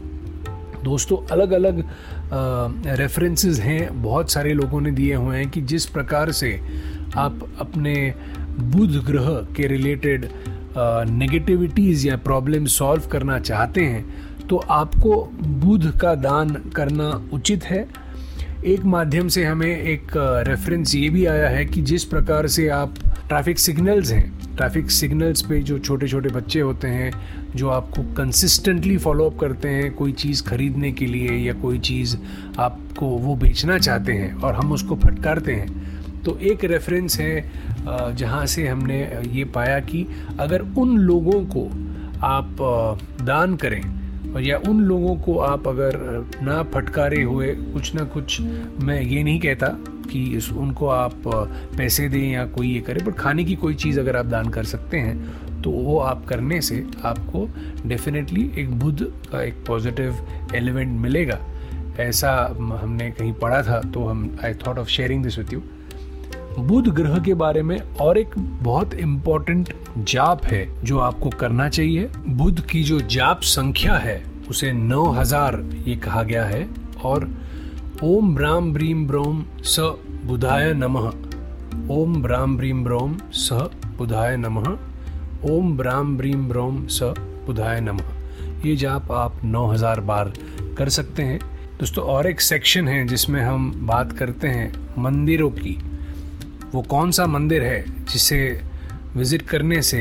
दोस्तों 0.85 1.17
अलग 1.31 1.51
अलग 1.53 1.83
रेफरेंसेस 2.97 3.59
हैं। 3.59 4.01
बहुत 4.03 4.31
सारे 4.31 4.53
लोगों 4.53 4.81
ने 4.81 4.91
दिए 4.91 5.15
हुए 5.15 5.37
हैं 5.37 5.49
कि 5.49 5.61
जिस 5.63 5.85
प्रकार 5.87 6.31
से 6.33 6.59
आप 7.17 7.39
अपने 7.59 8.13
बुध 8.59 9.03
ग्रह 9.05 9.29
के 9.55 9.67
रिलेटेड 9.67 10.29
नेगेटिविटीज़ 11.09 12.07
या 12.07 12.15
प्रॉब्लम 12.19 12.65
सॉल्व 12.71 13.07
करना 13.11 13.39
चाहते 13.41 13.81
हैं 13.83 14.47
तो 14.47 14.57
आपको 14.57 15.21
बुध 15.61 15.91
का 15.99 16.13
दान 16.15 16.49
करना 16.75 17.09
उचित 17.33 17.63
है। 17.63 17.87
एक 18.65 18.85
माध्यम 18.85 19.27
से 19.27 19.43
हमें 19.45 19.81
एक 19.81 20.11
रेफरेंस 20.47 20.95
ये 20.95 21.09
भी 21.09 21.25
आया 21.25 21.49
है 21.49 21.65
कि 21.65 21.81
जिस 21.81 22.03
प्रकार 22.03 22.47
से 22.47 22.67
आप 22.67 22.93
ट्रैफ़िक 23.27 23.59
सिग्नल्स 23.59 24.11
हैं 24.11 24.55
ट्रैफ़िक 24.57 24.91
सिग्नल्स 24.91 25.41
पे 25.41 25.59
जो 25.59 25.77
छोटे 25.79 26.07
छोटे 26.07 26.29
बच्चे 26.29 26.59
होते 26.59 26.87
हैं, 26.87 27.11
जो 27.55 27.69
आपको 27.69 28.03
कंसिस्टेंटली 28.13 28.97
फॉलो 28.97 29.29
अप 29.29 29.39
करते 29.39 29.69
हैं 29.69 29.93
कोई 29.93 30.11
चीज़ 30.11 30.43
खरीदने 30.43 30.91
के 30.91 31.05
लिए 31.05 31.37
या 31.37 31.53
कोई 31.53 31.79
चीज़ 31.79 32.17
आपको 32.59 33.05
वो 33.05 33.35
बेचना 33.35 33.77
चाहते 33.77 34.13
हैं 34.13 34.33
और 34.33 34.53
हम 34.53 34.71
उसको 34.71 34.95
फटकारते 34.95 35.53
हैं। 35.53 36.23
तो 36.23 36.37
एक 36.37 36.65
रेफरेंस 36.65 37.19
है 37.19 37.51
जहाँ 38.15 38.45
से 38.45 38.67
हमने 38.67 38.99
ये 39.31 39.43
पाया 39.45 39.79
कि 39.79 40.05
अगर 40.39 40.61
उन 40.77 40.97
लोगों 40.97 41.41
को 41.57 41.69
आप 42.23 42.57
दान 43.21 43.55
करें 43.55 43.81
या 44.43 44.57
उन 44.69 44.79
लोगों 44.79 45.15
को 45.15 45.37
आप 45.39 45.67
अगर 45.67 45.97
ना 46.41 46.61
फटकारे 46.63 47.21
हुए, 47.23 47.47
कुछ 47.73 47.93
ना 47.95 48.03
कुछ, 48.03 48.41
मैं 48.81 49.01
ये 49.01 49.23
नहीं 49.23 49.39
कहता 49.39 49.67
कि 50.11 50.23
इस, 50.37 50.51
उनको 50.51 50.87
आप 50.87 51.21
पैसे 51.77 52.07
दें 52.09 52.31
या 52.31 52.45
कोई 52.47 52.73
ये 52.73 52.79
करें 52.81 53.03
पर 53.05 53.11
खाने 53.11 53.43
की 53.43 53.55
कोई 53.55 53.75
चीज़ 53.75 53.99
अगर 53.99 54.15
आप 54.15 54.25
दान 54.25 54.49
कर 54.49 54.63
सकते 54.63 54.97
हैं 54.97 55.61
तो 55.61 55.69
वो 55.69 55.99
आप 55.99 56.25
करने 56.25 56.61
से 56.61 56.85
आपको 57.03 57.47
डेफिनेटली 57.85 58.51
एक 58.57 58.79
बुद्ध 58.79 59.13
का 59.31 59.41
एक 59.41 59.63
पॉजिटिव 59.67 60.17
एलिमेंट 60.55 60.99
मिलेगा। 61.01 61.39
ऐसा 61.99 62.31
हमने 62.59 63.09
कहीं 63.11 63.33
पढ़ा 63.33 63.61
था 63.63 63.79
तो 63.93 64.05
हम 64.05 64.37
I 64.45 64.53
thought 64.53 64.77
of 64.77 64.87
sharing 64.87 65.23
this 65.23 65.37
with 65.37 65.53
you 65.53 65.61
Budh 66.57 66.87
ग्रह 66.87 67.17
के 67.19 67.33
बारे 67.33 67.61
में 67.61 67.79
और 68.01 68.17
एक 68.17 68.33
बहुत 68.37 68.93
इम्पोर्टेंट 68.93 69.69
जाप 69.97 70.45
है 70.45 70.67
जो 70.83 70.99
आपको 70.99 71.29
करना 71.29 71.67
चाहिए। 71.69 72.09
बुध 72.27 72.59
की 72.65 72.83
जो 72.83 72.99
जाप 72.99 73.41
संख्या 73.43 73.95
है, 73.95 74.23
उसे 74.49 74.71
नौ 74.71 75.03
हज़ार 75.11 75.59
ये 75.87 75.95
कहा 75.95 76.21
गया 76.23 76.43
है 76.45 76.67
और 77.05 77.29
ओम 78.03 78.33
ब्राम 78.35 78.71
ब्रीम 78.73 79.05
ब्रोम 79.07 79.43
स 79.63 79.79
बुधाय 80.25 80.73
नमः। 80.73 81.11
ओम 81.91 82.21
ब्राम 82.21 82.55
ब्रीम 82.57 82.83
ब्रोम 82.83 83.17
स 83.33 83.69
बुधाय 83.97 84.35
नमः। 84.37 84.77
ओम 85.51 85.75
ब्राम 85.77 86.15
ब्रीम 86.17 86.47
ब्रोम 86.49 86.85
स 86.87 87.13
बुधाय 87.45 87.81
नमः। 87.81 88.65
ये 88.65 88.75
जाप 88.75 89.11
आप 89.11 89.41
नौ 89.45 89.65
हज़ार 89.67 89.99
बार 90.01 90.31
कर 90.77 90.89
सकते 90.89 91.23
हैं। 91.23 91.39
दोस्तों, 91.79 92.03
और 92.03 92.27
एक 92.27 92.41
सेक्शन 92.41 92.87
है 92.87 93.05
जिसमें 93.07 93.41
हम 93.41 93.71
बात 93.87 94.11
करते 94.11 94.47
हैं 94.47 94.71
मंदिरों 94.97 95.49
की। 95.49 95.77
वो 96.75 96.81
कौन 96.83 97.11
सा 97.11 97.25
मंदिर 97.27 97.63
है 97.63 97.83
जिसे 98.11 98.37
विज़िट 99.15 99.41
करने 99.41 99.81
से 99.81 99.99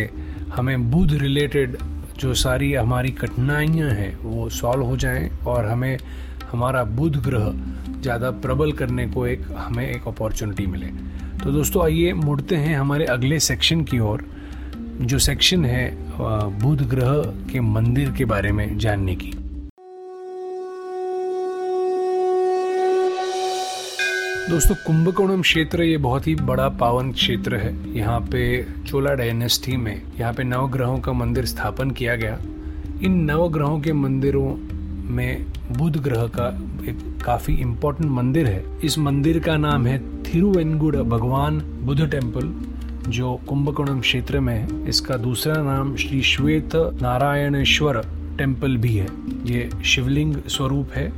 हमें 0.55 0.91
बुध 0.91 1.13
रिलेटेड 1.13 1.77
जो 2.19 2.33
सारी 2.35 2.73
हमारी 2.75 3.11
कठिनाइयाँ 3.13 3.91
हैं, 3.91 4.17
वो 4.19 4.49
सॉल्व 4.51 4.83
हो 4.83 4.97
जाएँ 4.97 5.29
और 5.47 5.67
हमें, 5.67 5.99
हमारा 6.53 6.83
बुध 6.99 7.17
ग्रह 7.25 7.47
ज़्यादा 8.03 8.31
प्रबल 8.43 8.73
करने 8.73 9.07
को 9.07 9.27
एक, 9.27 9.47
हमें 9.57 9.87
एक 9.87 10.09
अपॉर्चुनिटी 10.09 10.67
मिले। 10.67 10.87
तो 11.45 11.53
दोस्तों, 11.53 11.85
आइए 11.85 12.13
मुड़ते 12.15 12.57
हैं 12.57 12.77
हमारे 12.79 13.05
अगले 13.07 13.39
सेक्शन 13.41 13.85
की 13.85 13.99
ओर, 14.01 14.27
जो 15.03 15.19
सेक्शन 15.21 15.65
है 15.65 15.87
बुध 16.61 16.89
ग्रह 16.91 17.23
के 17.53 17.61
मंदिर 17.61 18.11
के 18.11 18.25
बारे 18.25 18.53
में 18.53 18.79
जानने 18.79 19.15
की। 19.15 19.33
दोस्तों, 24.51 24.75
कुंभकोणम 24.77 25.43
क्षेत्र 25.43 25.83
ये 25.83 25.97
बहुत 25.97 26.27
ही 26.27 26.35
बड़ा 26.35 26.69
पावन 26.69 27.13
क्षेत्र 27.13 27.57
है। 27.57 27.97
यहाँ 27.97 28.19
पे 28.21 28.43
चोला 28.87 29.15
डायनेस्टी 29.15 29.77
में, 29.77 30.03
यहाँ 30.19 30.33
पे 30.33 30.45
नवग्रहों 30.45 30.99
का 31.01 31.13
मंदिर 31.13 31.45
स्थापन 31.45 31.91
किया 31.91 32.17
गया। 32.17 32.39
इन 33.03 33.15
नवग्रहों 33.31 33.81
के 33.81 33.93
मंदिरों 33.93 34.45
में 35.15 35.47
बुध 35.79 35.97
ग्रह 35.97 36.27
का 36.37 36.49
एक 36.89 37.25
काफ़ी 37.25 37.55
इम्पोर्टेंट 37.55 38.11
मंदिर 38.11 38.47
है। 38.47 38.63
इस 38.85 38.99
मंदिर 38.99 39.39
का 39.39 39.57
नाम 39.57 39.87
है 39.87 39.99
थिरुवेनगुड़ 40.23 40.97
भगवान 40.97 41.61
बुद्ध 41.83 42.11
टेंपल 42.11 42.55
जो 43.11 43.35
कुंभकोणम 43.49 44.01
क्षेत्र 44.01 44.41
में 44.41 44.55
है। 44.55 44.89
इसका 44.89 45.17
दूसरा 45.17 45.63
नाम 45.63 45.97
श्री 45.97 46.23
श्वेत 46.23 46.77
नारायणेश्वर 47.03 48.05
टेंपल 48.39 48.77
भी 48.77 48.97
है। 48.97 49.09
ये 49.47 49.69
शिवलिंग 49.85 50.37
स्वरूप 50.49 50.93
है। 50.93 51.13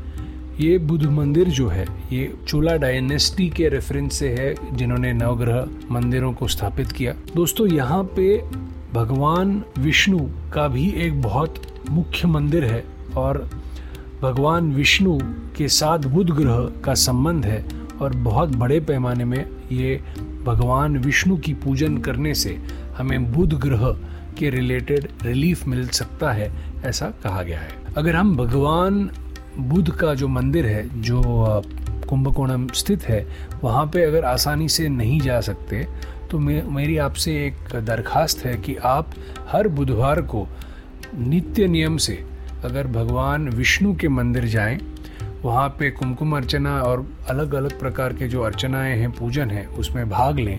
ये 0.60 0.76
बुद्ध 0.78 1.06
मंदिर 1.06 1.48
जो 1.48 1.68
है, 1.68 1.84
ये 2.12 2.32
चोला 2.48 2.76
डायनेस्टी 2.76 3.48
के 3.48 3.68
रेफरेंस 3.68 4.18
से 4.18 4.28
है, 4.28 4.54
जिन्होंने 4.76 5.12
नवग्रह 5.12 5.68
मंदिरों 5.90 6.32
को 6.32 6.48
स्थापित 6.48 6.92
किया। 6.92 7.12
दोस्तों, 7.34 7.66
यहाँ 7.66 8.02
पे 8.16 8.36
भगवान 8.94 9.62
विष्णु 9.78 10.18
का 10.52 10.66
भी 10.68 10.88
एक 10.96 11.20
बहुत 11.22 11.60
मुख्य 11.90 12.28
मंदिर 12.28 12.64
है 12.64 12.82
और 13.16 13.38
भगवान 14.22 14.72
विष्णु 14.75 15.18
के 15.56 15.68
साथ 15.68 16.06
बुध 16.06 16.30
ग्रह 16.30 16.64
का 16.84 16.94
संबंध 16.94 17.46
है 17.46 17.64
और 18.00 18.16
बहुत 18.16 18.56
बड़े 18.56 18.80
पैमाने 18.80 19.25
में 19.25 19.44
ये 19.72 20.00
भगवान 20.44 20.96
विष्णु 20.98 21.36
की 21.36 21.54
पूजन 21.54 21.98
करने 21.98 22.34
से 22.34 22.56
हमें 22.96 23.32
बुध 23.32 23.54
ग्रह 23.60 23.86
के 24.38 24.50
रिलेटेड 24.50 25.08
रिलीफ 25.22 25.66
मिल 25.68 25.86
सकता 25.88 26.32
है, 26.32 26.50
ऐसा 26.84 27.10
कहा 27.22 27.42
गया 27.42 27.60
है। 27.60 27.94
अगर 27.96 28.16
हम 28.16 28.36
भगवान 28.36 29.08
बुद्ध 29.58 29.90
का 29.90 30.14
जो 30.14 30.28
मंदिर 30.28 30.66
है 30.66 31.02
जो 31.02 31.22
कुंभकोणम 32.08 32.66
स्थित 32.75 33.02
है 33.02 33.26
वहाँ 33.62 33.86
पे 33.86 34.02
अगर 34.04 34.25
आसानी 34.25 34.68
से 34.68 34.88
नहीं 34.88 35.20
जा 35.20 35.40
सकते 35.40 35.86
तो 36.30 36.38
मे, 36.38 36.62
मेरी 36.62 36.96
आपसे 36.96 37.32
एक 37.46 37.75
दरखास्त 37.76 38.44
है 38.44 38.56
कि 38.56 38.76
आप 38.76 39.10
हर 39.48 39.68
बुधवार 39.68 40.20
को 40.22 40.46
नित्य 41.14 41.66
नियम 41.66 41.96
से 41.96 42.25
अगर 42.64 42.86
भगवान 42.86 43.48
विष्णु 43.48 43.94
के 43.94 44.08
मंदिर 44.08 44.44
जाएँ 44.44 44.78
वहाँ 45.42 45.68
पे 45.68 45.90
कुमकुम 45.90 46.36
अर्चना 46.36 46.80
और 46.82 47.06
अलग 47.28 47.54
अलग 47.54 47.78
प्रकार 47.80 48.12
के 48.12 48.28
जो 48.28 48.42
अर्चनाएँ 48.42 48.96
हैं 48.98 49.10
पूजन 49.12 49.50
है 49.50 49.66
उसमें 49.66 50.08
भाग 50.10 50.38
लें 50.38 50.58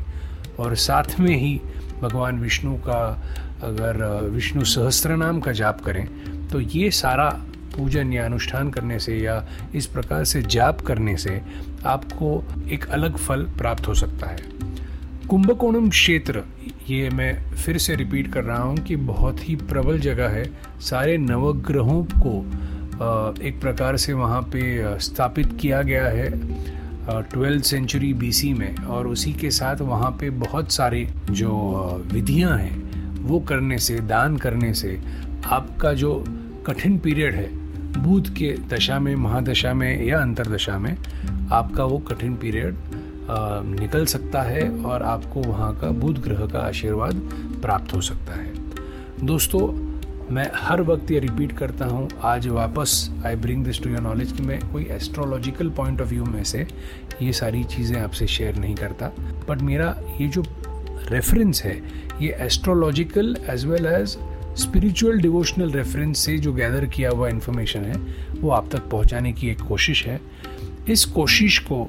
और 0.59 0.75
साथ 0.75 1.19
में 1.19 1.35
ही 1.35 1.59
भगवान 2.01 2.39
विष्णु 2.39 2.75
का 2.75 3.01
अगर 3.63 4.03
विष्णु 4.29 4.63
सहस्त्र 4.65 5.15
नाम 5.15 5.39
का 5.39 5.51
जाप 5.51 5.81
करें 5.81 6.07
तो 6.47 6.59
ये 6.59 6.91
सारा 6.91 7.29
पूजन 7.77 8.13
या 8.13 8.25
अनुष्ठान 8.25 8.69
करने 8.69 8.99
से 8.99 9.17
या 9.17 9.43
इस 9.75 9.85
प्रकार 9.85 10.23
से 10.23 10.41
जाप 10.41 10.81
करने 10.81 11.17
से 11.17 11.41
आपको 11.85 12.43
एक 12.71 12.85
अलग 12.89 13.17
फल 13.17 13.43
प्राप्त 13.57 13.87
हो 13.87 13.93
सकता 13.93 14.27
है। 14.27 14.37
कुंभकोणम 15.29 15.89
क्षेत्र, 15.89 16.43
ये 16.89 17.09
मैं 17.09 17.33
फिर 17.55 17.77
से 17.77 17.95
रिपीट 17.95 18.31
कर 18.33 18.43
रहा 18.43 18.61
हूँ 18.61 18.77
कि 18.77 18.95
बहुत 18.95 19.49
ही 19.49 19.55
प्रबल 19.55 19.99
जगह 19.99 20.29
है। 20.29 20.43
सारे 20.81 21.17
नवग्रहों 21.17 22.03
को 22.15 22.39
एक 23.43 23.59
प्रकार 23.61 23.97
से 23.97 24.13
वहाँ 24.13 24.41
पे 24.41 24.99
स्थापित 24.99 25.57
किया 25.61 25.81
गया 25.81 26.05
है 26.05 26.29
ट्वेल्थ 27.09 27.63
सेंचुरी 27.63 28.13
बीसी 28.13 28.53
में। 28.53 28.75
और 28.75 29.07
उसी 29.07 29.33
के 29.33 29.51
साथ 29.51 29.81
वहाँ 29.81 30.11
पे 30.11 30.29
बहुत 30.29 30.71
सारी 30.71 31.05
जो 31.31 31.51
विधियाँ 32.13 32.57
हैं, 32.57 33.21
वो 33.23 33.39
करने 33.39 33.77
से, 33.79 33.99
दान 33.99 34.37
करने 34.37 34.73
से 34.73 34.99
आपका 35.45 35.93
जो 35.93 36.23
कठिन 36.67 36.97
पीरियड 36.97 37.35
है 37.35 37.49
बुध 37.97 38.29
के 38.29 38.51
दशा 38.69 38.99
में, 38.99 39.15
महादशा 39.15 39.73
में 39.73 40.05
या 40.05 40.19
अंतरदशा 40.21 40.77
में 40.77 40.95
आपका 41.51 41.83
वो 41.83 41.97
कठिन 42.07 42.35
पीरियड 42.35 42.75
निकल 43.79 44.05
सकता 44.05 44.41
है 44.41 44.69
और 44.83 45.03
आपको 45.03 45.41
वहाँ 45.41 45.73
का 45.79 45.89
बुध 45.99 46.21
ग्रह 46.23 46.45
का 46.45 46.59
आशीर्वाद 46.59 47.21
प्राप्त 47.61 47.93
हो 47.93 48.01
सकता 48.01 48.33
है। 48.33 49.25
दोस्तों, 49.25 49.67
मैं 50.31 50.49
हर 50.55 50.81
वक्त 50.81 51.11
ये 51.11 51.19
रिपीट 51.19 51.57
करता 51.57 51.85
हूँ, 51.85 52.07
आज 52.23 52.47
वापस 52.47 53.09
I 53.25 53.35
bring 53.35 53.63
this 53.65 53.81
to 53.83 53.89
your 53.89 54.01
knowledge 54.01 54.31
कि 54.31 54.43
मैं 54.43 54.59
कोई 54.71 54.83
एस्ट्रोलॉजिकल 54.91 55.69
पॉइंट 55.77 56.01
ऑफ़ 56.01 56.09
व्यू 56.09 56.25
में 56.25 56.43
से 56.43 56.65
ये 57.21 57.33
सारी 57.33 57.63
चीज़ें 57.65 57.99
आपसे 58.01 58.27
शेयर 58.27 58.55
नहीं 58.55 58.75
करता। 58.75 59.11
बट 59.49 59.61
मेरा 59.61 59.95
ये 60.21 60.27
जो 60.27 60.43
रेफरेंस 61.11 61.63
है, 61.63 61.81
ये 62.21 62.35
astrological 62.41 63.35
as 63.49 63.65
well 63.65 63.85
as 63.85 64.17
spiritual 64.57 65.19
devotional 65.19 65.71
reference 65.71 66.19
से 66.19 66.37
जो 66.37 66.53
गैदर 66.53 66.85
किया 66.85 67.09
हुआ 67.09 67.29
इन्फॉर्मेशन 67.29 67.79
है, 67.79 67.95
वो 68.39 68.49
आप 68.51 68.69
तक 68.71 68.89
पहुँचाने 68.89 69.31
की 69.33 69.49
एक 69.49 69.61
कोशिश 69.61 70.05
है। 70.05 70.19
इस 70.89 71.05
कोशिश 71.05 71.57
को 71.61 71.87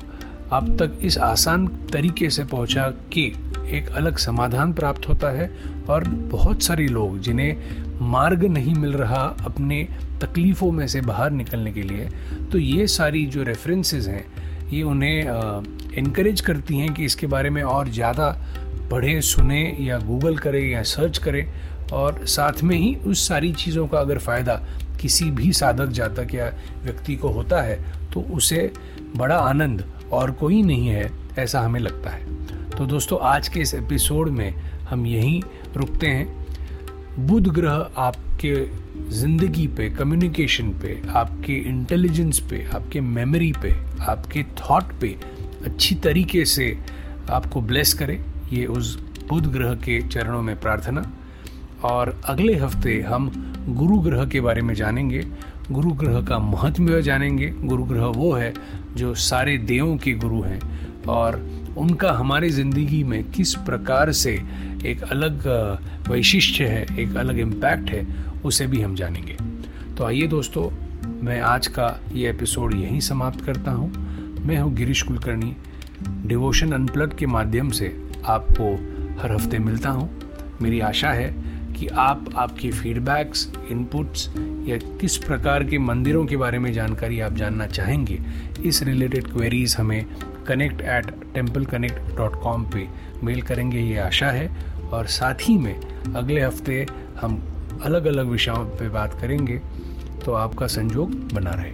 आप 0.52 0.68
तक 0.80 0.98
इस 1.02 1.18
आसान 1.18 1.66
तरीके 1.92 2.30
से 2.30 2.44
पहुँचा 2.44 2.88
के 3.12 3.20
एक 3.76 3.88
अलग 3.90 4.16
समाधान 4.16 4.72
प्राप्त 4.72 5.08
होता 5.08 5.30
है 5.30 5.50
और 5.88 6.04
बहुत 6.32 6.62
सारे 6.62 6.86
लोग 6.88 7.18
जिन्हें 7.20 8.00
मार्ग 8.02 8.44
नहीं 8.46 8.74
मिल 8.74 8.92
रहा 8.92 9.22
अपने 9.46 9.82
तकलीफ़ों 10.22 10.70
में 10.72 10.86
से 10.86 11.00
बाहर 11.00 11.30
निकलने 11.30 11.72
के 11.72 11.82
लिए 11.82 12.08
तो 12.52 12.58
ये 12.58 12.86
सारी 12.86 13.24
जो 13.26 13.42
रेफरेंसेस 13.42 14.06
हैं, 14.08 14.24
ये 14.70 14.82
उन्हें 14.82 15.96
इनक्रेज 15.98 16.40
करती 16.40 16.78
हैं 16.78 16.92
कि 16.94 17.04
इसके 17.04 17.26
बारे 17.26 17.50
में 17.50 17.62
और 17.62 17.88
ज़्यादा 17.88 18.30
पढ़े, 18.90 19.20
सुने 19.22 19.76
या 19.80 19.98
गूगल 19.98 20.36
करें 20.36 20.62
या 20.70 20.82
सर्च 20.84 21.18
करें। 21.18 21.44
और 21.92 22.24
साथ 22.26 22.62
में 22.62 22.76
ही 22.76 22.94
उस 23.06 23.26
सारी 23.28 23.52
चीज़ों 23.54 23.86
का 23.88 23.98
अगर 23.98 24.18
फ़ायदा 24.18 24.54
किसी 25.00 25.30
भी 25.30 25.52
साधक, 25.52 25.88
जातक 25.88 26.34
या 26.34 26.46
व्यक्ति 26.84 27.16
को 27.16 27.28
होता 27.28 27.60
है 27.62 27.76
तो 28.12 28.20
उसे 28.34 28.70
बड़ा 29.16 29.36
आनंद 29.38 29.84
और 30.12 30.30
कोई 30.30 30.62
नहीं 30.62 30.88
है 30.88 31.10
ऐसा 31.38 31.60
हमें 31.60 31.80
लगता 31.80 32.10
है। 32.10 32.36
तो 32.70 32.86
दोस्तों, 32.86 33.18
आज 33.20 33.48
के 33.48 33.60
इस 33.60 33.74
एपिसोड 33.74 34.28
में 34.28 34.54
हम 34.90 35.06
यहीं 35.06 35.42
रुकते 35.76 36.06
हैं। 36.06 37.26
बुध 37.26 37.48
ग्रह 37.48 37.90
आपके 37.98 38.54
ज़िंदगी 39.10 39.66
पे 39.66 39.88
कम्युनिकेशन 39.90 40.70
पे, 40.72 41.00
आपके 41.10 41.54
इंटेलिजेंस 41.68 42.38
पे, 42.40 42.64
आपके 42.74 43.00
मेमोरी 43.00 43.52
पे, 43.62 43.74
आपके 44.02 44.42
थॉट 44.60 44.92
पे 45.00 45.14
अच्छी 45.66 45.94
तरीके 45.94 46.44
से 46.46 46.76
आपको 47.30 47.60
ब्लेस 47.60 47.94
करे। 47.94 48.20
ये 48.52 48.66
उस 48.66 48.96
बुध 49.28 49.46
ग्रह 49.52 49.74
के 49.76 50.00
चरणों 50.08 50.42
में 50.42 50.58
प्रार्थना। 50.60 51.02
और 51.84 52.20
अगले 52.24 52.54
हफ़्ते 52.54 53.00
हम 53.00 53.30
गुरु 53.68 53.98
ग्रह 53.98 54.24
के 54.24 54.40
बारे 54.40 54.62
में 54.62 54.74
जानेंगे। 54.74 55.24
गुरु 55.72 55.90
ग्रह 55.90 56.20
का 56.20 56.38
महत्व 56.38 57.00
जानेंगे। 57.00 57.46
गुरु 57.46 57.84
ग्रह 57.84 58.04
वो 58.04 58.32
है 58.32 58.52
जो 58.96 59.14
सारे 59.14 59.56
देवों 59.58 59.96
के 59.96 60.12
गुरु 60.12 60.40
हैं 60.42 60.60
और 61.08 61.40
उनका 61.78 62.12
हमारी 62.12 62.50
ज़िंदगी 62.50 63.02
में 63.04 63.30
किस 63.30 63.54
प्रकार 63.54 64.12
से 64.12 64.32
एक 64.86 65.02
अलग 65.02 65.46
वैशिष्ट्य 66.08 66.64
है, 66.64 66.86
एक 66.98 67.16
अलग 67.16 67.38
इम्पैक्ट 67.38 67.90
है, 67.90 68.06
उसे 68.44 68.66
भी 68.66 68.80
हम 68.80 68.94
जानेंगे। 68.94 69.36
तो 69.96 70.04
आइए 70.04 70.26
दोस्तों, 70.26 70.70
मैं 71.22 71.40
आज 71.40 71.66
का 71.66 72.00
ये 72.12 72.30
एपिसोड 72.30 72.74
यहीं 72.74 73.00
समाप्त 73.00 73.44
करता 73.44 73.70
हूँ। 73.70 73.90
मैं 74.46 74.58
हूँ 74.58 74.74
गिरीश 74.74 75.02
कुलकर्णी। 75.02 75.56
डिवोशन 76.26 76.72
अनप्लग 76.72 77.16
के 77.16 77.26
माध्यम 77.26 77.70
से 77.70 77.96
आपको 78.24 78.74
हर 79.22 79.32
हफ़्ते 79.32 79.58
मिलता 79.58 79.90
हूँ। 79.90 80.10
मेरी 80.62 80.80
आशा 80.80 81.10
है 81.10 81.47
कि 81.78 81.86
आप 81.86 82.24
आपकी 82.36 82.70
फीडबैक्स 82.70 83.48
इनपुट्स 83.70 84.28
या 84.68 84.76
किस 85.00 85.16
प्रकार 85.16 85.64
के 85.64 85.78
मंदिरों 85.78 86.24
के 86.26 86.36
बारे 86.36 86.58
में 86.58 86.72
जानकारी 86.72 87.20
आप 87.20 87.32
जानना 87.32 87.66
चाहेंगे, 87.66 88.18
इस 88.64 88.82
रिलेटेड 88.82 89.32
क्वेरीज 89.32 89.76
हमें 89.78 90.04
connect 90.46 90.80
at 90.80 91.10
temple 91.34 91.64
connect 91.66 92.16
dot 92.16 92.40
com 92.42 92.64
पर 92.64 92.88
मेल 93.24 93.42
करेंगे, 93.42 93.80
ये 93.80 93.98
आशा 93.98 94.30
है। 94.30 94.50
और 94.88 95.06
साथ 95.06 95.34
ही 95.42 95.56
में 95.58 95.74
अगले 96.16 96.40
हफ़्ते 96.40 96.86
हम 97.20 97.42
अलग 97.84 98.06
अलग 98.06 98.26
विषयों 98.26 98.64
पर 98.70 98.88
बात 98.88 99.20
करेंगे 99.20 99.60
तो 100.24 100.32
आपका 100.32 100.66
संजोग 100.66 101.10
बना 101.34 101.50
रहे। 101.50 101.72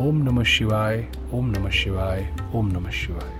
ओम 0.00 0.22
नमः 0.22 0.44
शिवाय, 0.44 1.06
ओम 1.32 1.50
नमः 1.50 1.70
शिवाय, 1.72 2.28
ओम 2.54 2.70
नमः 2.70 2.90
शिवाय। 2.90 3.39